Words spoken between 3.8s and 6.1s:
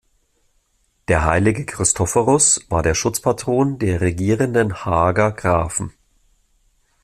regierenden Haager Grafen.